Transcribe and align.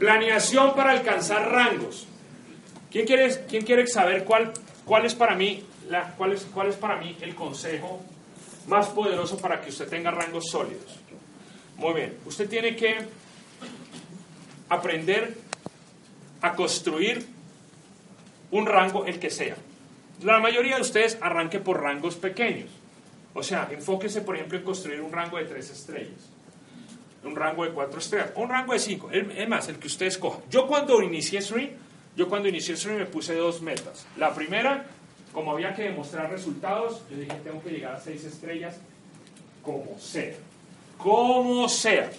Planeación 0.00 0.74
para 0.74 0.92
alcanzar 0.92 1.50
rangos. 1.50 2.06
¿Quién 2.90 3.04
quiere, 3.04 3.44
quién 3.46 3.66
quiere 3.66 3.86
saber 3.86 4.24
cuál, 4.24 4.50
cuál, 4.86 5.04
es 5.04 5.14
para 5.14 5.34
mí 5.34 5.62
la, 5.90 6.14
cuál, 6.16 6.32
es, 6.32 6.46
cuál 6.54 6.68
es 6.68 6.76
para 6.76 6.96
mí 6.96 7.18
el 7.20 7.34
consejo 7.34 8.00
más 8.66 8.88
poderoso 8.88 9.36
para 9.36 9.60
que 9.60 9.68
usted 9.68 9.88
tenga 9.88 10.10
rangos 10.10 10.46
sólidos? 10.46 10.98
Muy 11.76 11.92
bien, 11.92 12.16
usted 12.24 12.48
tiene 12.48 12.74
que 12.74 12.96
aprender 14.70 15.36
a 16.40 16.54
construir 16.54 17.26
un 18.52 18.64
rango, 18.64 19.04
el 19.04 19.20
que 19.20 19.28
sea. 19.28 19.56
La 20.22 20.40
mayoría 20.40 20.76
de 20.76 20.80
ustedes 20.80 21.18
arranque 21.20 21.60
por 21.60 21.78
rangos 21.78 22.16
pequeños. 22.16 22.70
O 23.34 23.42
sea, 23.42 23.68
enfóquese, 23.70 24.22
por 24.22 24.36
ejemplo, 24.36 24.56
en 24.56 24.64
construir 24.64 25.02
un 25.02 25.12
rango 25.12 25.36
de 25.36 25.44
tres 25.44 25.68
estrellas 25.68 26.30
un 27.24 27.36
rango 27.36 27.64
de 27.64 27.70
4 27.70 27.98
estrellas, 27.98 28.30
un 28.36 28.48
rango 28.48 28.72
de 28.72 28.78
5, 28.78 29.10
es 29.10 29.48
más, 29.48 29.68
el 29.68 29.78
que 29.78 29.86
usted 29.86 30.06
escoja. 30.06 30.40
Yo 30.50 30.66
cuando 30.66 31.02
inicié 31.02 31.42
Stream, 31.42 31.70
yo 32.16 32.28
cuando 32.28 32.48
inicié 32.48 32.76
Stream 32.76 32.98
me 32.98 33.06
puse 33.06 33.34
dos 33.34 33.60
metas. 33.60 34.06
La 34.16 34.34
primera, 34.34 34.86
como 35.32 35.52
había 35.52 35.74
que 35.74 35.84
demostrar 35.84 36.30
resultados, 36.30 37.02
yo 37.10 37.16
dije, 37.16 37.34
tengo 37.44 37.62
que 37.62 37.70
llegar 37.70 37.94
a 37.94 38.00
6 38.00 38.24
estrellas 38.24 38.78
como 39.62 39.98
sea. 39.98 40.34
Como 40.96 41.68
sea. 41.68 42.10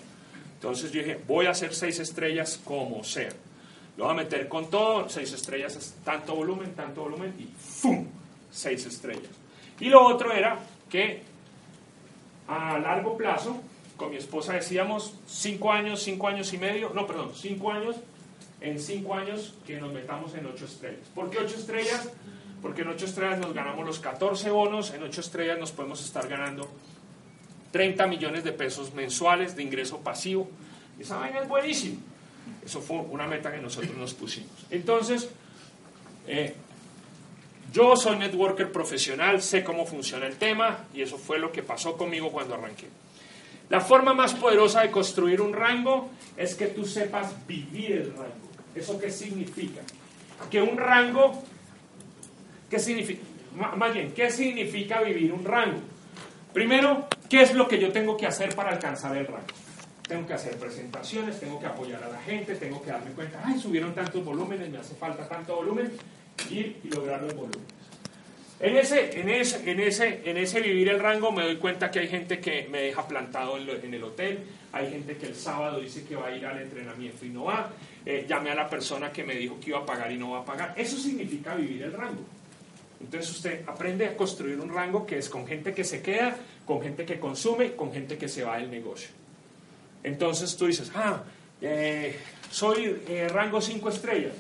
Entonces 0.56 0.92
yo 0.92 1.00
dije, 1.00 1.20
voy 1.28 1.48
a 1.48 1.52
hacer 1.52 1.74
6 1.74 2.00
estrellas 2.00 2.62
como 2.64 3.04
sea. 3.04 3.30
Lo 3.98 4.06
voy 4.06 4.14
a 4.14 4.18
meter 4.18 4.48
con 4.48 4.70
todo, 4.70 5.10
6 5.10 5.34
estrellas 5.34 5.76
es 5.76 5.96
tanto 6.04 6.36
volumen, 6.36 6.74
tanto 6.76 7.02
volumen 7.02 7.34
y 7.40 7.46
¡fum! 7.60 8.08
6 8.52 8.86
estrellas. 8.86 9.32
Y 9.80 9.90
lo 9.90 10.06
otro 10.06 10.32
era 10.32 10.60
que 10.90 11.24
a 12.48 12.78
largo 12.78 13.18
plazo 13.18 13.62
con 14.02 14.10
mi 14.10 14.18
esposa 14.18 14.54
decíamos 14.54 15.14
cinco 15.28 15.72
años, 15.72 16.02
cinco 16.02 16.28
años 16.28 16.52
y 16.54 16.58
medio, 16.58 16.92
no, 16.96 17.06
perdón, 17.06 17.34
cinco 17.36 17.72
años, 17.72 17.98
en 18.60 18.80
cinco 18.80 19.14
años 19.14 19.54
que 19.68 19.80
nos 19.80 19.94
metamos 19.94 20.34
en 20.34 20.48
ocho 20.48 20.66
estrellas. 20.66 21.06
¿Por 21.14 21.30
qué 21.30 21.38
ocho 21.38 21.56
estrellas? 21.56 22.10
Porque 22.64 22.82
en 22.82 22.88
ocho 22.88 23.06
estrellas 23.06 23.38
nos 23.38 23.54
ganamos 23.54 23.86
los 23.86 24.00
14 24.00 24.50
bonos, 24.50 24.92
en 24.92 25.04
ocho 25.04 25.22
estrellas 25.22 25.60
nos 25.60 25.72
podemos 25.72 26.04
estar 26.04 26.28
ganando 26.28 26.68
30 27.74 28.08
millones 28.08 28.44
de 28.44 28.52
pesos 28.54 28.92
mensuales 28.96 29.56
de 29.56 29.62
ingreso 29.62 30.00
pasivo. 30.00 30.50
Esa 31.00 31.18
vaina 31.18 31.42
es 31.42 31.48
buenísima. 31.48 32.00
Eso 32.66 32.82
fue 32.82 32.98
una 32.98 33.28
meta 33.28 33.52
que 33.52 33.62
nosotros 33.62 33.96
nos 33.98 34.16
pusimos. 34.16 34.66
Entonces, 34.72 35.30
eh, 36.26 36.56
yo 37.72 37.96
soy 37.96 38.18
networker 38.18 38.72
profesional, 38.72 39.44
sé 39.44 39.64
cómo 39.64 39.86
funciona 39.86 40.26
el 40.26 40.38
tema 40.38 40.88
y 40.92 41.04
eso 41.04 41.20
fue 41.20 41.38
lo 41.38 41.52
que 41.52 41.62
pasó 41.62 41.96
conmigo 41.98 42.32
cuando 42.32 42.56
arranqué. 42.56 42.88
La 43.72 43.80
forma 43.80 44.14
más 44.14 44.34
poderosa 44.34 44.82
de 44.82 44.92
construir 44.92 45.40
un 45.40 45.54
rango 45.54 46.10
es 46.36 46.56
que 46.56 46.68
tú 46.68 46.84
sepas 46.84 47.48
vivir 47.48 47.94
el 47.94 48.12
rango. 48.12 48.50
¿Eso 48.76 49.00
qué 49.00 49.10
significa? 49.10 49.80
Que 50.50 50.62
un 50.62 50.76
rango, 50.76 51.42
¿qué 52.70 52.78
significa? 52.80 53.22
Más 53.78 53.94
bien, 53.94 54.12
¿qué 54.12 54.30
significa 54.30 55.02
vivir 55.02 55.32
un 55.32 55.46
rango? 55.46 55.80
Primero, 56.52 57.08
¿qué 57.30 57.44
es 57.44 57.54
lo 57.54 57.66
que 57.70 57.80
yo 57.80 57.94
tengo 57.94 58.18
que 58.18 58.28
hacer 58.28 58.54
para 58.56 58.72
alcanzar 58.72 59.16
el 59.16 59.26
rango? 59.26 59.48
Tengo 60.06 60.28
que 60.28 60.34
hacer 60.34 60.58
presentaciones, 60.58 61.40
tengo 61.40 61.58
que 61.58 61.68
apoyar 61.68 62.04
a 62.04 62.10
la 62.10 62.20
gente, 62.24 62.56
tengo 62.56 62.82
que 62.82 62.92
darme 62.92 63.12
cuenta, 63.12 63.42
ay, 63.46 63.58
subieron 63.58 63.96
tantos 63.96 64.26
volúmenes, 64.26 64.70
me 64.70 64.80
hace 64.80 64.96
falta 64.96 65.26
tanto 65.30 65.56
volumen, 65.56 65.94
ir 66.50 66.82
y 66.84 66.90
lograr 66.90 67.22
los 67.22 67.34
volúmenes. 67.34 67.81
En 68.62 68.78
ese, 68.78 69.20
en, 69.20 69.28
ese, 69.28 69.72
en, 69.72 69.80
ese, 69.80 70.22
en 70.24 70.38
ese 70.38 70.62
vivir 70.62 70.90
el 70.90 71.00
rango 71.00 71.32
me 71.32 71.44
doy 71.44 71.58
cuenta 71.58 71.90
que 71.90 72.00
hay 72.00 72.08
gente 72.08 72.40
que 72.40 72.68
me 72.70 72.84
deja 72.84 73.08
plantado 73.08 73.58
en, 73.58 73.92
el 73.92 74.04
hotel, 74.04 74.44
hay 74.72 74.92
gente 74.92 75.18
que 75.18 75.26
el 75.26 75.36
sábado 75.36 75.80
dice 75.80 76.06
que 76.06 76.16
va 76.16 76.28
a 76.28 76.36
ir 76.36 76.46
al 76.46 76.62
entrenamiento 76.62 77.26
y 77.26 77.30
no 77.30 77.46
va, 77.46 77.72
eh, 78.06 78.24
llamé 78.30 78.52
a 78.52 78.56
la 78.56 78.70
persona 78.70 79.12
que 79.12 79.24
me 79.24 79.34
dijo 79.34 79.60
que 79.60 79.72
iba 79.72 79.80
a 79.80 79.86
pagar 79.86 80.12
y 80.12 80.18
no 80.20 80.32
va 80.32 80.42
a 80.42 80.46
pagar. 80.46 80.76
Eso 80.78 80.96
significa 80.96 81.56
vivir 81.56 81.82
el 81.82 81.94
rango. 81.94 82.22
Entonces 83.00 83.32
usted 83.32 83.64
aprende 83.68 84.06
a 84.06 84.16
construir 84.16 84.60
un 84.60 84.72
rango 84.72 85.08
que 85.08 85.18
es 85.18 85.28
con 85.28 85.48
gente 85.48 85.74
que 85.74 85.84
se 85.84 86.04
queda, 86.04 86.38
con 86.64 86.84
gente 86.84 87.04
que 87.04 87.20
consume, 87.20 87.74
con 87.74 87.92
gente 87.92 88.16
que 88.16 88.28
se 88.28 88.44
va 88.44 88.58
del 88.58 88.70
negocio. 88.70 89.10
Entonces 90.04 90.56
tú 90.56 90.68
dices, 90.68 90.92
ah, 90.94 91.24
eh, 91.62 92.16
soy 92.52 93.02
eh, 93.08 93.28
rango 93.28 93.60
5 93.60 93.90
estrellas. 93.90 94.36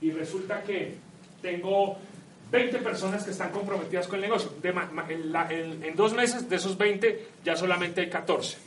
y 0.00 0.10
resulta 0.10 0.64
que 0.64 0.96
tengo 1.40 1.96
20 2.52 2.78
personas 2.80 3.24
que 3.24 3.30
están 3.30 3.50
comprometidas 3.50 4.06
con 4.06 4.16
el 4.16 4.28
negocio. 4.28 4.52
en, 4.62 5.96
dos 5.96 6.12
meses 6.12 6.48
de 6.50 6.56
esos 6.56 6.76
20 6.76 7.28
ya 7.42 7.56
solamente 7.56 8.02
hay 8.02 8.10
14. 8.10 8.58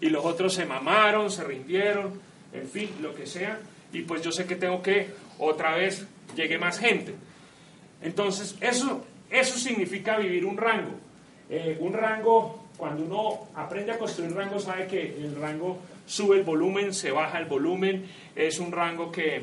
Y 0.00 0.08
los 0.08 0.24
otros 0.24 0.54
se 0.54 0.64
mamaron, 0.64 1.30
se 1.32 1.42
rindieron, 1.42 2.20
en 2.52 2.68
fin, 2.68 2.90
lo 3.02 3.12
que 3.12 3.26
sea. 3.26 3.58
Y 3.92 4.02
pues 4.02 4.22
yo 4.22 4.30
sé 4.30 4.46
que 4.46 4.54
tengo 4.54 4.80
que 4.80 5.08
otra 5.40 5.74
vez 5.74 6.06
llegue 6.36 6.58
más 6.58 6.78
gente. 6.78 7.16
Entonces, 8.02 8.54
eso, 8.60 9.04
eso 9.28 9.58
significa 9.58 10.16
vivir 10.16 10.44
un 10.44 10.56
rango. 10.56 10.92
Eh, 11.50 11.76
un 11.80 11.92
rango, 11.92 12.68
cuando 12.76 13.02
uno 13.02 13.48
aprende 13.56 13.90
a 13.90 13.98
construir 13.98 14.32
rango, 14.32 14.60
sabe 14.60 14.86
que 14.86 15.16
el 15.16 15.34
rango 15.34 15.78
sube 16.06 16.36
el 16.36 16.44
volumen, 16.44 16.94
se 16.94 17.10
baja 17.10 17.40
el 17.40 17.46
volumen. 17.46 18.06
Es 18.36 18.60
un 18.60 18.70
rango 18.70 19.10
que, 19.10 19.38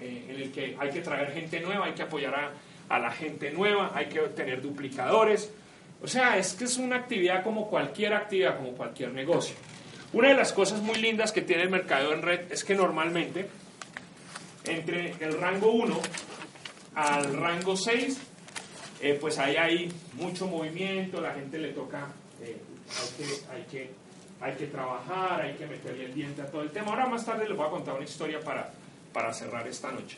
eh, 0.00 0.26
en 0.28 0.36
el 0.36 0.52
que 0.52 0.76
hay 0.78 0.90
que 0.90 1.00
traer 1.00 1.32
gente 1.32 1.58
nueva, 1.58 1.86
hay 1.86 1.94
que 1.94 2.02
apoyar 2.02 2.34
a 2.36 2.52
a 2.88 2.98
la 2.98 3.10
gente 3.10 3.50
nueva, 3.50 3.92
hay 3.94 4.06
que 4.06 4.20
tener 4.20 4.62
duplicadores. 4.62 5.50
O 6.02 6.06
sea, 6.06 6.36
es 6.36 6.54
que 6.54 6.64
es 6.64 6.76
una 6.76 6.96
actividad 6.96 7.42
como 7.42 7.68
cualquier 7.68 8.14
actividad, 8.14 8.56
como 8.56 8.72
cualquier 8.72 9.12
negocio. 9.12 9.56
Una 10.12 10.28
de 10.28 10.34
las 10.34 10.52
cosas 10.52 10.80
muy 10.80 10.96
lindas 10.96 11.32
que 11.32 11.42
tiene 11.42 11.62
el 11.62 11.70
mercado 11.70 12.12
en 12.12 12.22
red 12.22 12.52
es 12.52 12.62
que 12.64 12.74
normalmente 12.74 13.48
entre 14.64 15.14
el 15.20 15.40
rango 15.40 15.72
1 15.72 16.00
al 16.94 17.36
rango 17.36 17.76
6, 17.76 18.18
eh, 19.00 19.18
pues 19.20 19.38
ahí 19.38 19.56
hay 19.56 19.92
mucho 20.14 20.46
movimiento, 20.46 21.20
la 21.20 21.34
gente 21.34 21.58
le 21.58 21.72
toca, 21.72 22.06
eh, 22.40 22.56
hay, 22.88 23.24
que, 23.24 23.52
hay, 23.52 23.62
que, 23.62 23.90
hay 24.40 24.54
que 24.54 24.66
trabajar, 24.66 25.40
hay 25.42 25.54
que 25.54 25.66
meterle 25.66 26.06
el 26.06 26.14
diente 26.14 26.42
a 26.42 26.46
todo 26.46 26.62
el 26.62 26.70
tema. 26.70 26.90
Ahora 26.90 27.06
más 27.06 27.26
tarde 27.26 27.48
les 27.48 27.56
voy 27.56 27.66
a 27.66 27.70
contar 27.70 27.94
una 27.94 28.04
historia 28.04 28.40
para, 28.40 28.72
para 29.12 29.32
cerrar 29.32 29.66
esta 29.66 29.90
noche. 29.90 30.16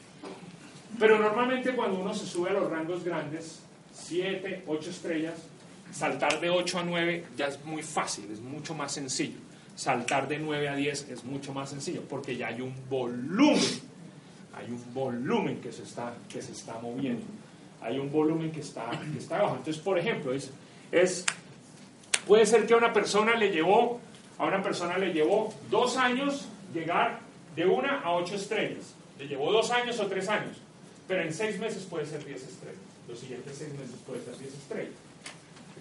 Pero 0.98 1.18
normalmente 1.18 1.74
cuando 1.74 1.98
uno 2.00 2.14
se 2.14 2.26
sube 2.26 2.50
a 2.50 2.54
los 2.54 2.70
rangos 2.70 3.04
grandes, 3.04 3.60
7, 3.92 4.64
8 4.66 4.90
estrellas, 4.90 5.34
saltar 5.92 6.40
de 6.40 6.50
8 6.50 6.78
a 6.78 6.82
9 6.84 7.24
ya 7.36 7.46
es 7.46 7.64
muy 7.64 7.82
fácil, 7.82 8.30
es 8.30 8.40
mucho 8.40 8.74
más 8.74 8.92
sencillo. 8.92 9.38
Saltar 9.74 10.26
de 10.26 10.38
9 10.38 10.68
a 10.68 10.74
10 10.74 11.10
es 11.10 11.24
mucho 11.24 11.52
más 11.52 11.70
sencillo 11.70 12.02
porque 12.08 12.36
ya 12.36 12.48
hay 12.48 12.62
un 12.62 12.74
volumen, 12.88 13.80
hay 14.54 14.70
un 14.70 14.94
volumen 14.94 15.60
que 15.60 15.70
se 15.70 15.82
está, 15.82 16.14
que 16.30 16.40
se 16.40 16.52
está 16.52 16.78
moviendo, 16.78 17.26
hay 17.82 17.98
un 17.98 18.10
volumen 18.10 18.50
que 18.50 18.60
está, 18.60 18.88
que 19.12 19.18
está 19.18 19.38
abajo. 19.38 19.56
Entonces, 19.56 19.82
por 19.82 19.98
ejemplo, 19.98 20.32
es, 20.32 20.50
es, 20.92 21.26
puede 22.26 22.46
ser 22.46 22.66
que 22.66 22.72
a 22.72 22.78
una 22.78 22.92
persona 22.92 23.34
le 23.36 23.50
llevó, 23.50 24.00
a 24.38 24.46
una 24.46 24.62
persona 24.62 24.96
le 24.96 25.12
llevó 25.12 25.52
dos 25.70 25.98
años 25.98 26.48
llegar 26.72 27.20
de 27.54 27.66
1 27.66 27.88
a 28.02 28.12
8 28.14 28.34
estrellas. 28.34 28.94
Le 29.18 29.28
llevó 29.28 29.52
dos 29.52 29.70
años 29.70 29.98
o 30.00 30.06
tres 30.06 30.28
años. 30.28 30.56
Pero 31.08 31.22
en 31.22 31.32
seis 31.32 31.58
meses 31.58 31.84
puede 31.84 32.06
ser 32.06 32.24
10 32.24 32.36
estrellas. 32.36 32.80
Los 33.08 33.18
siguientes 33.20 33.56
seis 33.56 33.72
meses 33.72 33.96
puede 34.06 34.24
ser 34.24 34.36
10 34.38 34.54
estrellas. 34.54 34.94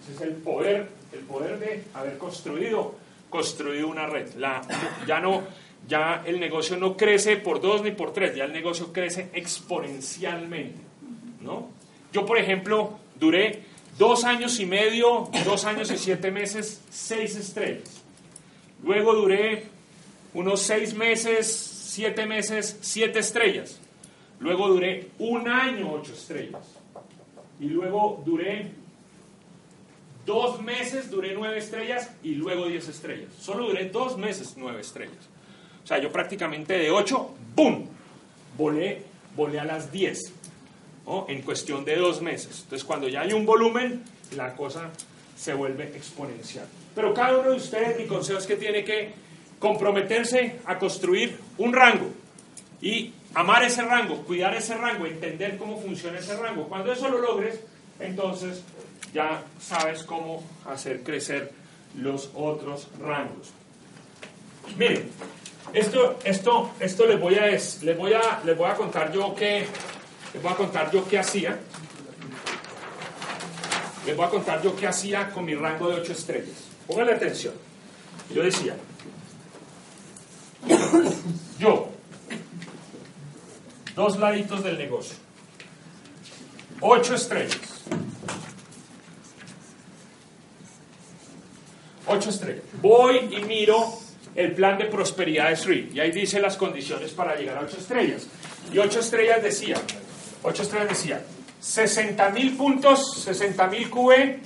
Ese 0.00 0.14
es 0.14 0.20
el 0.20 0.34
poder, 0.34 0.88
el 1.12 1.20
poder 1.20 1.58
de 1.58 1.84
haber 1.94 2.18
construido, 2.18 2.94
construido 3.28 3.88
una 3.88 4.06
red. 4.06 4.34
La, 4.34 4.62
ya 5.06 5.20
no, 5.20 5.42
ya 5.88 6.22
el 6.26 6.38
negocio 6.38 6.76
no 6.76 6.96
crece 6.96 7.36
por 7.36 7.60
dos 7.60 7.82
ni 7.82 7.90
por 7.90 8.12
tres, 8.12 8.36
ya 8.36 8.44
el 8.44 8.52
negocio 8.52 8.92
crece 8.92 9.30
exponencialmente. 9.32 10.78
¿no? 11.40 11.68
Yo, 12.12 12.26
por 12.26 12.38
ejemplo, 12.38 12.98
duré 13.18 13.62
dos 13.98 14.24
años 14.24 14.60
y 14.60 14.66
medio, 14.66 15.28
dos 15.44 15.64
años 15.64 15.90
y 15.90 15.98
siete 15.98 16.30
meses, 16.30 16.82
seis 16.90 17.36
estrellas. 17.36 18.02
Luego 18.82 19.14
duré 19.14 19.64
unos 20.34 20.60
seis 20.60 20.94
meses, 20.94 21.46
siete 21.46 22.26
meses, 22.26 22.76
siete 22.80 23.20
estrellas. 23.20 23.80
Luego 24.40 24.68
duré 24.68 25.08
un 25.18 25.48
año 25.48 25.92
ocho 25.92 26.12
estrellas. 26.12 26.66
Y 27.58 27.66
luego 27.66 28.22
duré 28.24 28.70
dos 30.26 30.60
meses 30.60 31.08
duré 31.10 31.34
nueve 31.34 31.58
estrellas 31.58 32.10
y 32.22 32.34
luego 32.34 32.66
diez 32.66 32.88
estrellas. 32.88 33.32
Solo 33.40 33.66
duré 33.66 33.88
dos 33.88 34.18
meses 34.18 34.54
nueve 34.56 34.80
estrellas. 34.80 35.28
O 35.82 35.86
sea, 35.86 35.98
yo 35.98 36.10
prácticamente 36.10 36.76
de 36.76 36.90
ocho, 36.90 37.30
¡pum! 37.54 37.86
Volé, 38.58 39.02
volé 39.36 39.60
a 39.60 39.64
las 39.64 39.92
diez. 39.92 40.32
En 41.28 41.42
cuestión 41.42 41.84
de 41.84 41.94
dos 41.94 42.20
meses. 42.20 42.62
Entonces, 42.64 42.84
cuando 42.84 43.06
ya 43.06 43.20
hay 43.20 43.32
un 43.32 43.46
volumen, 43.46 44.02
la 44.34 44.56
cosa 44.56 44.90
se 45.36 45.54
vuelve 45.54 45.84
exponencial. 45.96 46.66
Pero 46.96 47.14
cada 47.14 47.38
uno 47.38 47.50
de 47.50 47.56
ustedes, 47.56 47.96
mi 47.96 48.06
consejo 48.06 48.40
es 48.40 48.46
que 48.46 48.56
tiene 48.56 48.82
que 48.82 49.12
comprometerse 49.60 50.56
a 50.64 50.76
construir 50.78 51.38
un 51.58 51.72
rango 51.72 52.10
y 52.82 53.12
amar 53.34 53.62
ese 53.62 53.82
rango, 53.82 54.22
cuidar 54.24 54.54
ese 54.54 54.74
rango, 54.76 55.06
entender 55.06 55.56
cómo 55.56 55.80
funciona 55.80 56.18
ese 56.18 56.36
rango. 56.36 56.68
Cuando 56.68 56.92
eso 56.92 57.08
lo 57.08 57.18
logres, 57.18 57.60
entonces 58.00 58.62
ya 59.12 59.42
sabes 59.60 60.02
cómo 60.02 60.44
hacer 60.66 61.02
crecer 61.02 61.52
los 61.96 62.30
otros 62.34 62.88
rangos. 63.00 63.52
Miren, 64.76 65.10
esto, 65.72 66.18
esto, 66.24 66.70
esto 66.80 67.06
les 67.06 67.20
voy 67.20 67.36
a, 67.36 67.46
les 67.46 67.96
voy 67.96 68.12
a, 68.12 68.40
les 68.44 68.56
voy 68.56 68.68
a 68.68 68.74
contar 68.74 69.12
yo 69.12 69.34
qué, 69.34 69.66
les 70.32 70.42
voy 70.42 70.52
a 70.52 70.56
contar 70.56 70.90
yo 70.90 71.06
qué 71.08 71.18
hacía. 71.18 71.58
Les 74.06 74.16
voy 74.16 74.24
a 74.24 74.30
contar 74.30 74.62
yo 74.62 74.76
qué 74.76 74.86
hacía 74.86 75.30
con 75.30 75.44
mi 75.44 75.54
rango 75.54 75.88
de 75.88 76.00
8 76.00 76.12
estrellas. 76.12 76.56
Pónganle 76.86 77.14
atención. 77.14 77.54
Yo 78.32 78.42
decía, 78.42 78.76
yo, 81.58 81.90
dos 83.96 84.18
laditos 84.18 84.62
del 84.62 84.78
negocio, 84.78 85.16
8 86.80 87.14
estrellas. 87.14 87.58
8 92.06 92.30
estrellas. 92.30 92.62
Voy 92.80 93.34
y 93.34 93.44
miro 93.44 93.98
el 94.34 94.52
plan 94.52 94.78
de 94.78 94.84
prosperidad 94.84 95.48
de 95.48 95.56
Sri. 95.56 95.90
Y 95.94 96.00
ahí 96.00 96.12
dice 96.12 96.38
las 96.38 96.56
condiciones 96.56 97.12
para 97.12 97.34
llegar 97.34 97.56
a 97.56 97.60
8 97.62 97.78
estrellas. 97.78 98.26
Y 98.72 98.78
8 98.78 99.00
estrellas 99.00 99.42
decía, 99.42 99.80
8 100.42 100.62
estrellas 100.62 100.88
decía, 100.90 101.24
60 101.58 102.30
mil 102.30 102.56
puntos, 102.56 103.22
60 103.22 103.66
mil 103.68 103.90
QE, 103.90 104.40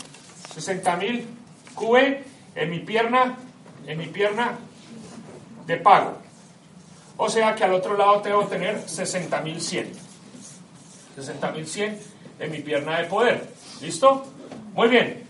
60 0.54 0.96
mil 0.96 1.26
QE 1.74 2.24
en 2.54 2.70
mi 2.70 2.78
pierna, 2.80 3.36
en 3.86 3.98
mi 3.98 4.06
pierna 4.06 4.58
de 5.66 5.76
pago. 5.76 6.29
O 7.22 7.28
sea 7.28 7.54
que 7.54 7.64
al 7.64 7.74
otro 7.74 7.98
lado 7.98 8.22
tengo 8.22 8.40
que 8.48 8.56
tener 8.56 8.88
60 8.88 9.42
mil 9.42 9.60
100. 9.60 9.92
60 11.16 11.52
mil 11.52 11.66
100 11.66 12.00
en 12.38 12.50
mi 12.50 12.60
pierna 12.60 12.98
de 12.98 13.04
poder. 13.04 13.46
¿Listo? 13.82 14.24
Muy 14.72 14.88
bien. 14.88 15.22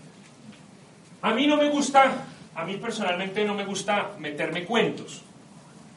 A 1.21 1.33
mí 1.33 1.47
no 1.47 1.57
me 1.57 1.69
gusta, 1.69 2.13
a 2.55 2.63
mí 2.63 2.77
personalmente 2.77 3.43
no 3.43 3.55
me 3.55 3.65
gusta 3.65 4.11
meterme 4.19 4.63
cuentos. 4.63 5.21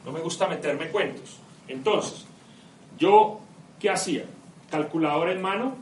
No 0.03 0.11
me 0.11 0.19
gusta 0.19 0.49
meterme 0.49 0.89
cuentos. 0.89 1.37
Entonces, 1.69 2.25
yo, 2.97 3.39
¿qué 3.79 3.89
hacía? 3.89 4.25
Calculadora 4.69 5.31
en 5.31 5.41
mano, 5.41 5.77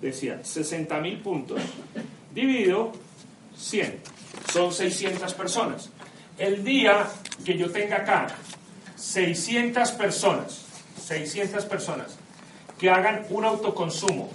decía 0.00 0.42
60 0.42 0.98
mil 0.98 1.20
puntos 1.20 1.60
dividido 2.34 2.90
100. 3.56 4.00
Son 4.52 4.72
600 4.72 5.32
personas. 5.34 5.88
El 6.36 6.64
día 6.64 7.06
que 7.44 7.56
yo 7.56 7.70
tenga 7.70 7.98
acá 7.98 8.26
600 8.96 9.92
personas, 9.92 10.62
600 11.06 11.64
personas 11.66 12.16
que 12.78 12.90
hagan 12.90 13.26
un 13.30 13.44
autoconsumo 13.44 14.30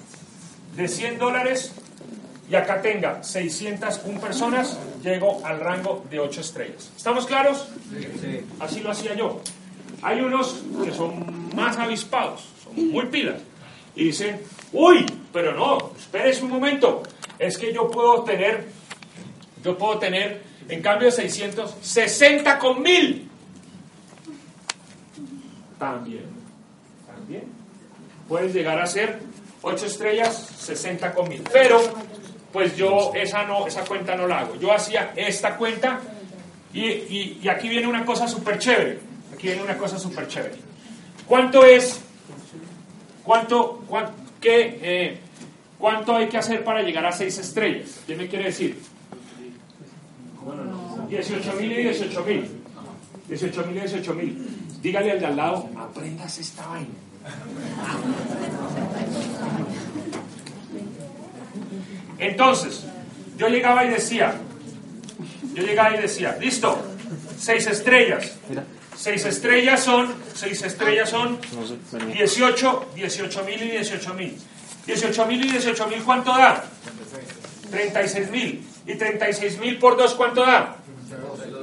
de 0.75 0.87
100 0.87 1.17
dólares 1.19 1.73
y 2.49 2.55
acá 2.55 2.81
tenga 2.81 3.23
601 3.23 4.19
personas, 4.19 4.77
llego 5.03 5.45
al 5.45 5.59
rango 5.59 6.05
de 6.09 6.19
8 6.19 6.41
estrellas. 6.41 6.91
¿Estamos 6.95 7.25
claros? 7.25 7.67
Sí. 7.91 8.41
Así 8.59 8.79
lo 8.79 8.91
hacía 8.91 9.13
yo. 9.13 9.41
Hay 10.01 10.21
unos 10.21 10.61
que 10.83 10.91
son 10.91 11.55
más 11.55 11.77
avispados, 11.77 12.45
son 12.63 12.89
muy 12.91 13.05
pilas, 13.07 13.41
y 13.95 14.05
dicen, 14.05 14.41
uy, 14.71 15.05
pero 15.33 15.53
no, 15.53 15.91
espérese 15.97 16.43
un 16.43 16.51
momento, 16.51 17.03
es 17.37 17.57
que 17.57 17.73
yo 17.73 17.91
puedo 17.91 18.23
tener, 18.23 18.65
yo 19.63 19.77
puedo 19.77 19.99
tener, 19.99 20.41
en 20.69 20.81
cambio 20.81 21.07
de 21.07 21.11
600, 21.11 21.75
60 21.81 22.57
con 22.59 22.81
mil. 22.81 23.28
También, 25.79 26.25
también. 27.07 27.43
Puedes 28.27 28.53
llegar 28.53 28.79
a 28.79 28.85
ser 28.85 29.19
8 29.61 29.85
estrellas, 29.85 30.35
60 30.59 31.13
con 31.13 31.29
mil. 31.29 31.41
Pero, 31.51 31.79
pues 32.51 32.75
yo 32.75 33.11
esa, 33.15 33.43
no, 33.45 33.65
esa 33.65 33.83
cuenta 33.85 34.15
no 34.15 34.27
la 34.27 34.41
hago. 34.41 34.55
Yo 34.55 34.71
hacía 34.71 35.13
esta 35.15 35.55
cuenta 35.57 35.99
y, 36.73 37.47
aquí 37.47 37.69
viene 37.69 37.87
una 37.87 38.05
cosa 38.05 38.27
súper 38.27 38.59
chévere. 38.59 38.99
Aquí 39.33 39.47
viene 39.47 39.63
una 39.63 39.77
cosa 39.77 39.97
súper 39.97 40.27
chévere. 40.27 40.55
¿Cuánto 41.25 41.65
es? 41.65 42.01
¿Cuánto, 43.23 43.83
cuánto 43.87 44.13
qué, 44.41 44.79
eh, 44.81 45.19
¿Cuánto 45.79 46.15
hay 46.15 46.27
que 46.27 46.37
hacer 46.37 46.63
para 46.63 46.81
llegar 46.81 47.05
a 47.05 47.11
6 47.11 47.37
estrellas? 47.37 48.01
¿Qué 48.05 48.15
me 48.15 48.27
quiere 48.27 48.45
decir? 48.45 48.77
18.000 51.09 51.63
y 51.63 51.85
18.000. 51.85 52.47
18.000 53.29 53.71
y 53.71 53.79
18.000. 53.79 54.37
Dígale 54.81 55.11
al 55.11 55.19
de 55.19 55.25
al 55.25 55.35
lado, 55.35 55.69
aprendas 55.77 56.37
esta 56.37 56.65
vaina. 56.67 56.87
Entonces, 62.17 62.85
yo 63.37 63.47
llegaba 63.47 63.85
y 63.85 63.89
decía, 63.89 64.35
yo 65.53 65.63
llegaba 65.63 65.95
y 65.95 66.01
decía, 66.01 66.37
listo, 66.39 66.81
6 67.39 67.67
estrellas. 67.67 68.33
6 68.97 69.25
estrellas 69.25 69.81
son, 69.81 70.13
6 70.35 70.61
estrellas 70.63 71.09
son 71.09 71.39
18, 72.13 72.85
18.000 72.95 73.61
y 73.61 73.71
18.000. 73.77 74.33
18.000 74.87 75.45
y 75.45 75.49
18.000, 75.51 76.03
¿cuánto 76.03 76.31
da? 76.31 76.65
36.000. 77.71 78.59
¿Y 78.87 78.93
36.000 78.93 79.79
por 79.79 79.95
2 79.95 80.13
cuánto 80.15 80.41
da? 80.41 80.78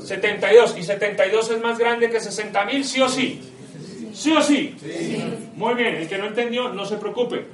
72. 0.07 0.77
¿Y 0.79 0.83
72 0.83 1.51
es 1.51 1.63
más 1.63 1.79
grande 1.79 2.11
que 2.11 2.19
60.000, 2.19 2.83
sí 2.83 3.01
o 3.01 3.09
sí? 3.09 3.41
¿Sí 4.15 4.33
o 4.33 4.41
sí? 4.41 4.75
Muy 5.57 5.75
bien, 5.75 5.97
el 5.97 6.09
que 6.09 6.17
no 6.19 6.27
entendió, 6.27 6.71
no 6.71 6.87
se 6.87 6.97
preocupe. 6.97 7.47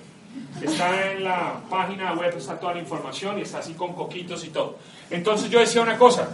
Está 0.63 1.11
en 1.11 1.25
la 1.25 1.61
página 1.69 2.13
web, 2.13 2.35
está 2.37 2.59
toda 2.61 2.75
la 2.75 2.81
información 2.81 3.39
y 3.39 3.43
está 3.43 3.59
así 3.59 3.73
con 3.75 3.95
coquitos 3.95 4.45
y 4.45 4.51
todo. 4.51 4.79
Entonces 5.11 5.51
yo 5.51 5.59
decía 5.59 5.83
una 5.83 5.99
cosa, 5.99 6.29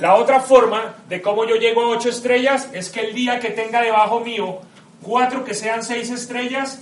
la 0.00 0.14
otra 0.14 0.40
forma 0.40 0.96
de 1.08 1.20
cómo 1.20 1.44
yo 1.44 1.56
llego 1.56 1.82
a 1.82 1.88
8 1.88 2.08
estrellas 2.08 2.70
es 2.72 2.88
que 2.88 3.00
el 3.00 3.14
día 3.14 3.40
que 3.40 3.50
tenga 3.50 3.82
debajo 3.82 4.20
mío 4.20 4.60
cuatro 5.02 5.44
que 5.44 5.54
sean 5.54 5.82
6 5.82 6.10
estrellas, 6.10 6.80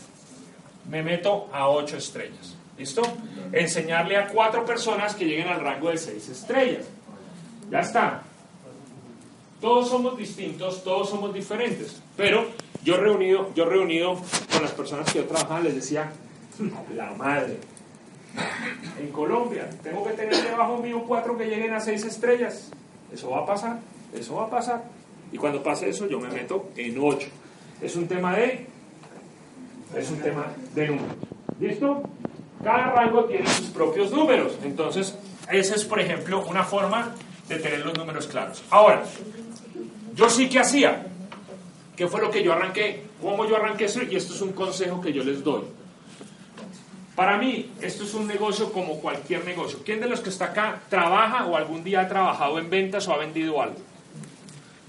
me 0.89 1.03
meto 1.03 1.49
a 1.53 1.69
8 1.69 1.97
estrellas. 1.97 2.57
¿Listo? 2.79 3.03
Enseñarle 3.53 4.19
a 4.19 4.29
cuatro 4.29 4.65
personas 4.65 5.15
que 5.15 5.25
lleguen 5.25 5.49
al 5.49 5.61
rango 5.61 5.91
de 5.91 5.97
6 5.97 6.29
estrellas. 6.29 6.85
Ya 7.71 7.81
está. 7.81 8.23
Todos 9.61 9.89
somos 9.89 10.17
distintos, 10.17 10.85
todos 10.85 11.09
somos 11.09 11.33
diferentes. 11.33 12.03
Pero 12.17 12.47
yo 12.85 12.97
reunido, 12.97 13.53
yo 13.55 13.65
reunido 13.65 14.21
con 14.53 14.63
las 14.63 14.73
personas 14.73 15.13
que 15.13 15.21
yo 15.21 15.25
trabajaba, 15.25 15.61
les 15.61 15.75
decía, 15.75 16.13
la 16.95 17.11
madre. 17.13 17.59
En 19.01 19.11
Colombia, 19.13 19.69
tengo 19.83 20.05
que 20.05 20.13
tener 20.13 20.35
debajo 20.35 20.79
mío 20.79 21.05
cuatro 21.07 21.39
que 21.39 21.47
lleguen 21.47 21.73
a 21.73 21.81
6 21.81 22.05
estrellas. 22.05 22.71
Eso 23.13 23.31
va 23.31 23.41
a 23.41 23.47
pasar, 23.47 23.79
eso 24.15 24.35
va 24.37 24.45
a 24.45 24.51
pasar. 24.51 24.85
Y 25.33 25.39
cuando 25.39 25.63
pase 25.63 25.89
eso, 25.89 26.07
yo 26.07 26.21
me 26.21 26.29
meto 26.29 26.69
en 26.77 26.99
8. 26.99 27.29
Es 27.81 27.97
un 27.97 28.07
tema 28.07 28.37
de 28.37 28.67
es 29.95 30.11
un 30.11 30.19
tema 30.19 30.47
de 30.75 30.89
números. 30.89 31.17
¿Listo? 31.61 32.03
Cada 32.63 32.93
rango 32.93 33.25
tiene 33.25 33.47
sus 33.49 33.69
propios 33.69 34.11
números. 34.11 34.59
Entonces, 34.63 35.17
esa 35.51 35.75
es, 35.75 35.85
por 35.85 36.01
ejemplo, 36.01 36.45
una 36.47 36.65
forma 36.65 37.15
de 37.49 37.57
tener 37.59 37.85
los 37.85 37.97
números 37.97 38.27
claros. 38.27 38.63
Ahora, 38.71 39.05
yo 40.17 40.29
sí 40.29 40.49
que 40.49 40.59
hacía. 40.59 41.07
¿Qué 41.95 42.09
fue 42.09 42.21
lo 42.21 42.31
que 42.31 42.43
yo 42.43 42.53
arranqué? 42.53 43.05
¿Cómo 43.21 43.47
yo 43.47 43.57
arranqué 43.57 43.85
eso? 43.85 44.03
Y 44.03 44.17
esto 44.17 44.35
es 44.35 44.41
un 44.41 44.53
consejo 44.53 45.01
que 45.01 45.13
yo 45.13 45.23
les 45.23 45.45
doy. 45.45 45.63
Para 47.15 47.39
mí, 47.39 47.71
esto 47.81 48.05
es 48.05 48.13
un 48.15 48.27
negocio 48.27 48.73
como 48.73 49.01
cualquier 49.01 49.45
negocio. 49.45 49.81
¿Quién 49.85 50.01
de 50.01 50.07
los 50.07 50.21
que 50.21 50.29
está 50.29 50.47
acá 50.47 50.83
trabaja 50.91 51.47
o 51.47 51.57
algún 51.57 51.85
día 51.85 52.01
ha 52.01 52.09
trabajado 52.09 52.59
en 52.59 52.69
ventas 52.69 53.09
o 53.09 53.13
ha 53.13 53.19
vendido 53.19 53.63
algo? 53.63 53.79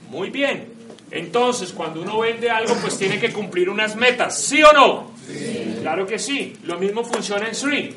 Muy 0.09 0.29
bien. 0.29 0.73
Entonces, 1.11 1.71
cuando 1.71 2.01
uno 2.01 2.19
vende 2.19 2.49
algo, 2.49 2.73
pues 2.81 2.97
tiene 2.97 3.19
que 3.19 3.31
cumplir 3.31 3.69
unas 3.69 3.95
metas, 3.95 4.41
¿sí 4.41 4.61
o 4.61 4.73
no? 4.73 5.11
Sí. 5.25 5.77
Claro 5.81 6.05
que 6.05 6.19
sí. 6.19 6.57
Lo 6.63 6.77
mismo 6.77 7.05
funciona 7.05 7.47
en 7.47 7.55
Sri. 7.55 7.95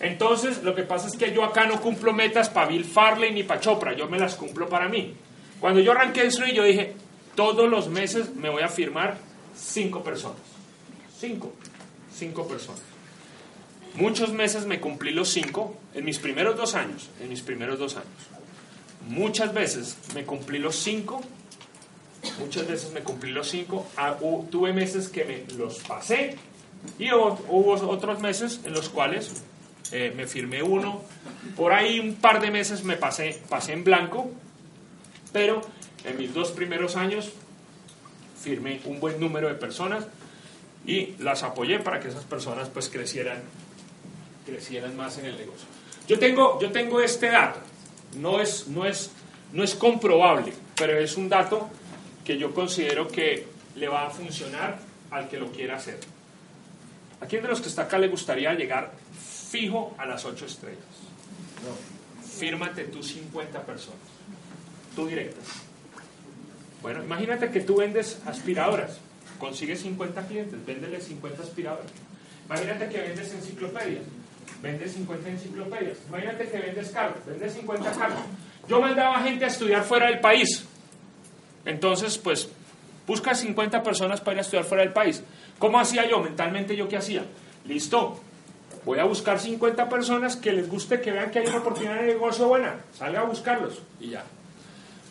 Entonces, 0.00 0.62
lo 0.62 0.74
que 0.74 0.82
pasa 0.82 1.06
es 1.06 1.16
que 1.16 1.32
yo 1.32 1.44
acá 1.44 1.66
no 1.66 1.80
cumplo 1.80 2.12
metas 2.12 2.50
para 2.50 2.66
Bill 2.66 2.84
Farley 2.84 3.32
ni 3.32 3.44
para 3.44 3.60
Chopra, 3.60 3.96
yo 3.96 4.08
me 4.08 4.18
las 4.18 4.34
cumplo 4.34 4.68
para 4.68 4.88
mí. 4.88 5.14
Cuando 5.62 5.78
yo 5.78 5.92
arranqué 5.92 6.24
en 6.24 6.32
Sri, 6.32 6.52
yo 6.52 6.64
dije, 6.64 6.92
todos 7.36 7.70
los 7.70 7.88
meses 7.88 8.34
me 8.34 8.50
voy 8.50 8.64
a 8.64 8.68
firmar 8.68 9.16
cinco 9.56 10.02
personas. 10.02 10.40
Cinco. 11.16 11.52
Cinco 12.12 12.48
personas. 12.48 12.82
Muchos 13.94 14.32
meses 14.32 14.66
me 14.66 14.80
cumplí 14.80 15.12
los 15.12 15.28
cinco, 15.28 15.76
en 15.94 16.04
mis 16.04 16.18
primeros 16.18 16.56
dos 16.56 16.74
años, 16.74 17.10
en 17.20 17.28
mis 17.28 17.42
primeros 17.42 17.78
dos 17.78 17.94
años. 17.94 18.08
Muchas 19.06 19.54
veces 19.54 19.96
me 20.16 20.24
cumplí 20.24 20.58
los 20.58 20.74
cinco, 20.74 21.22
muchas 22.40 22.66
veces 22.66 22.90
me 22.90 23.02
cumplí 23.02 23.30
los 23.30 23.48
cinco, 23.48 23.86
ah, 23.96 24.16
tuve 24.50 24.72
meses 24.72 25.08
que 25.10 25.24
me 25.24 25.44
los 25.56 25.78
pasé 25.78 26.38
y 26.98 27.12
hubo 27.12 27.74
otros 27.88 28.20
meses 28.20 28.60
en 28.64 28.72
los 28.72 28.88
cuales 28.88 29.44
eh, 29.92 30.12
me 30.16 30.26
firmé 30.26 30.60
uno, 30.64 31.02
por 31.54 31.72
ahí 31.72 32.00
un 32.00 32.16
par 32.16 32.40
de 32.40 32.50
meses 32.50 32.82
me 32.82 32.96
pasé, 32.96 33.40
pasé 33.48 33.74
en 33.74 33.84
blanco, 33.84 34.32
pero 35.32 35.62
en 36.04 36.18
mis 36.18 36.34
dos 36.34 36.50
primeros 36.50 36.96
años 36.96 37.32
firmé 38.40 38.80
un 38.84 39.00
buen 39.00 39.20
número 39.20 39.48
de 39.48 39.54
personas 39.54 40.04
y 40.84 41.14
las 41.18 41.42
apoyé 41.42 41.78
para 41.78 42.00
que 42.00 42.08
esas 42.08 42.24
personas 42.24 42.68
pues 42.68 42.88
crecieran 42.88 43.42
crecieran 44.44 44.96
más 44.96 45.18
en 45.18 45.26
el 45.26 45.36
negocio. 45.36 45.66
Yo 46.08 46.18
tengo, 46.18 46.60
yo 46.60 46.72
tengo 46.72 47.00
este 47.00 47.30
dato, 47.30 47.60
no 48.18 48.40
es, 48.40 48.66
no, 48.68 48.84
es, 48.84 49.10
no 49.52 49.62
es 49.62 49.74
comprobable, 49.74 50.52
pero 50.76 50.98
es 50.98 51.16
un 51.16 51.28
dato 51.28 51.70
que 52.24 52.38
yo 52.38 52.52
considero 52.54 53.08
que 53.08 53.46
le 53.76 53.88
va 53.88 54.06
a 54.06 54.10
funcionar 54.10 54.78
al 55.10 55.28
que 55.28 55.38
lo 55.38 55.50
quiera 55.52 55.76
hacer. 55.76 55.98
¿A 57.20 57.26
quién 57.26 57.42
de 57.42 57.48
los 57.48 57.60
que 57.60 57.68
está 57.68 57.82
acá 57.82 57.98
le 57.98 58.08
gustaría 58.08 58.52
llegar 58.54 58.92
fijo 59.50 59.94
a 59.98 60.06
las 60.06 60.24
8 60.24 60.44
estrellas? 60.44 60.80
No. 61.62 62.28
Fírmate 62.28 62.84
tú 62.84 63.02
50 63.02 63.62
personas, 63.62 64.00
tú 64.94 65.06
directas. 65.06 65.44
Bueno, 66.82 67.04
imagínate 67.04 67.50
que 67.50 67.60
tú 67.60 67.76
vendes 67.76 68.20
aspiradoras, 68.26 68.98
consigues 69.38 69.80
50 69.80 70.26
clientes, 70.26 70.66
véndele 70.66 71.00
50 71.00 71.42
aspiradoras. 71.42 71.90
Imagínate 72.46 72.88
que 72.88 73.00
vendes 73.00 73.32
enciclopedias, 73.32 74.02
vendes 74.60 74.92
50 74.92 75.28
enciclopedias. 75.30 75.98
Imagínate 76.08 76.48
que 76.48 76.58
vendes 76.58 76.90
carros, 76.90 77.24
vendes 77.24 77.54
50 77.54 77.92
carros. 77.92 78.18
Yo 78.68 78.80
mandaba 78.80 79.20
gente 79.22 79.44
a 79.44 79.48
estudiar 79.48 79.84
fuera 79.84 80.06
del 80.06 80.20
país. 80.20 80.64
Entonces, 81.64 82.18
pues, 82.18 82.48
busca 83.06 83.34
50 83.34 83.82
personas 83.82 84.20
para 84.20 84.34
ir 84.34 84.38
a 84.38 84.42
estudiar 84.42 84.64
fuera 84.64 84.82
del 84.82 84.92
país. 84.92 85.22
¿Cómo 85.58 85.78
hacía 85.78 86.08
yo? 86.08 86.20
Mentalmente, 86.20 86.76
¿yo 86.76 86.88
qué 86.88 86.96
hacía? 86.96 87.24
Listo. 87.64 88.20
Voy 88.84 88.98
a 88.98 89.04
buscar 89.04 89.38
50 89.38 89.88
personas 89.88 90.34
que 90.34 90.50
les 90.52 90.68
guste, 90.68 91.00
que 91.00 91.12
vean 91.12 91.30
que 91.30 91.38
hay 91.38 91.46
una 91.46 91.58
oportunidad 91.58 92.00
de 92.00 92.08
negocio 92.08 92.48
buena. 92.48 92.80
Salga 92.92 93.20
a 93.20 93.24
buscarlos 93.24 93.80
y 94.00 94.10
ya. 94.10 94.24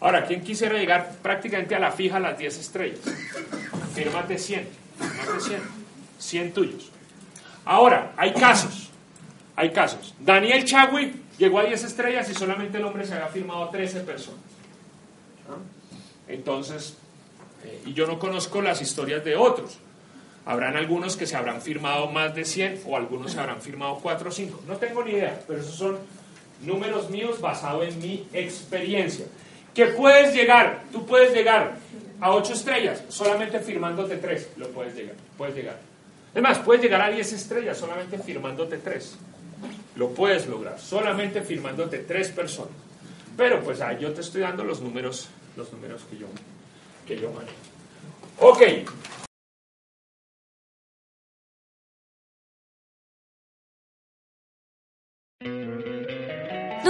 Ahora, 0.01 0.25
¿quién 0.25 0.41
quisiera 0.41 0.77
llegar 0.77 1.15
prácticamente 1.21 1.75
a 1.75 1.79
la 1.79 1.91
fija 1.91 2.17
a 2.17 2.19
las 2.19 2.37
10 2.37 2.57
estrellas? 2.57 2.99
Fírmate 3.93 4.37
100. 4.37 4.67
Fírmate 4.97 5.39
100. 5.39 5.61
100 6.17 6.53
tuyos. 6.53 6.91
Ahora, 7.65 8.11
hay 8.17 8.33
casos. 8.33 8.89
Hay 9.55 9.69
casos. 9.69 10.15
Daniel 10.19 10.65
Chagui 10.65 11.13
llegó 11.37 11.59
a 11.59 11.65
10 11.65 11.83
estrellas 11.83 12.27
y 12.31 12.33
solamente 12.33 12.79
el 12.79 12.85
hombre 12.85 13.05
se 13.05 13.13
había 13.13 13.27
firmado 13.27 13.69
13 13.69 13.99
personas. 13.99 14.41
Entonces, 16.27 16.97
eh, 17.63 17.83
y 17.85 17.93
yo 17.93 18.07
no 18.07 18.17
conozco 18.17 18.61
las 18.63 18.81
historias 18.81 19.23
de 19.23 19.35
otros. 19.35 19.77
Habrán 20.45 20.77
algunos 20.77 21.15
que 21.15 21.27
se 21.27 21.35
habrán 21.35 21.61
firmado 21.61 22.07
más 22.07 22.33
de 22.33 22.45
100 22.45 22.81
o 22.87 22.97
algunos 22.97 23.33
se 23.33 23.39
habrán 23.39 23.61
firmado 23.61 23.99
4 24.01 24.29
o 24.29 24.31
5. 24.31 24.63
No 24.67 24.77
tengo 24.77 25.03
ni 25.03 25.11
idea, 25.11 25.39
pero 25.47 25.59
esos 25.59 25.75
son 25.75 25.99
números 26.63 27.11
míos 27.11 27.39
basados 27.39 27.85
en 27.87 27.99
mi 27.99 28.27
experiencia. 28.33 29.25
Que 29.73 29.87
puedes 29.87 30.33
llegar, 30.33 30.83
tú 30.91 31.05
puedes 31.05 31.33
llegar 31.33 31.75
a 32.19 32.31
8 32.31 32.53
estrellas 32.53 33.03
solamente 33.09 33.59
firmándote 33.59 34.17
3, 34.17 34.51
lo 34.57 34.67
puedes 34.69 34.95
llegar, 34.95 35.15
puedes 35.37 35.55
llegar. 35.55 35.77
Es 36.33 36.57
puedes 36.59 36.81
llegar 36.81 37.01
a 37.01 37.09
10 37.09 37.33
estrellas 37.33 37.77
solamente 37.77 38.17
firmándote 38.17 38.77
3. 38.77 39.17
Lo 39.95 40.09
puedes 40.09 40.47
lograr 40.47 40.79
solamente 40.79 41.41
firmándote 41.41 41.99
tres 41.99 42.29
personas. 42.29 42.73
Pero 43.37 43.61
pues 43.61 43.81
ahí 43.81 43.97
yo 43.99 44.13
te 44.13 44.21
estoy 44.21 44.41
dando 44.41 44.63
los 44.63 44.81
números, 44.81 45.27
los 45.57 45.71
números 45.73 46.01
que 46.09 46.17
yo, 46.17 46.27
que 47.05 47.19
yo 47.19 47.31
manejo. 47.31 47.53
Ok. 48.39 48.61